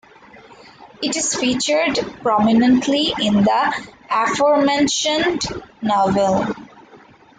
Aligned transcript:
It 1.03 1.15
is 1.15 1.35
featured 1.35 1.95
prominently 2.23 3.13
in 3.21 3.43
the 3.43 3.89
aforementioned 4.09 5.41
novel. 5.79 6.55